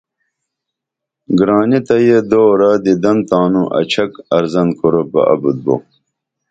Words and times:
گرانی 1.37 1.79
تہ 1.87 1.95
یہ 2.07 2.19
دورہ 2.29 2.71
دیدن 2.83 3.17
تانوں 3.27 3.67
اچھک 3.79 4.11
ارزن 4.35 4.67
کُروپ 4.79 5.07
بہ 5.13 5.21
ابُت 5.33 5.57
بو 5.65 5.75